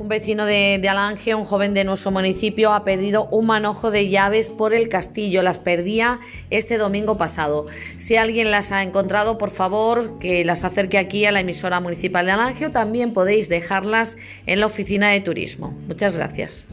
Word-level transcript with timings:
Un 0.00 0.08
vecino 0.08 0.46
de, 0.46 0.78
de, 0.80 0.88
Alange, 0.88 1.34
un 1.34 1.44
joven 1.44 1.74
de 1.74 1.84
nuestro 1.84 2.10
municipio, 2.10 2.72
ha 2.72 2.84
perdido 2.84 3.28
un 3.30 3.44
manojo 3.44 3.90
de 3.90 4.08
llaves 4.08 4.48
por 4.48 4.72
el 4.72 4.88
castillo. 4.88 5.42
Las 5.42 5.58
perdía 5.58 6.20
este 6.48 6.78
domingo 6.78 7.18
pasado. 7.18 7.66
Si 7.98 8.16
alguien 8.16 8.50
las 8.50 8.72
ha 8.72 8.82
encontrado, 8.82 9.36
por 9.36 9.50
favor, 9.50 10.18
que 10.18 10.42
las 10.42 10.64
acerque 10.64 10.96
aquí 10.96 11.26
a 11.26 11.32
la 11.32 11.40
emisora 11.40 11.80
municipal 11.80 12.24
de 12.24 12.32
Alange 12.32 12.64
o 12.64 12.70
también 12.70 13.12
podéis 13.12 13.50
dejarlas 13.50 14.16
en 14.46 14.60
la 14.60 14.66
oficina 14.66 15.10
de 15.10 15.20
turismo. 15.20 15.74
Muchas 15.86 16.14
gracias. 16.14 16.64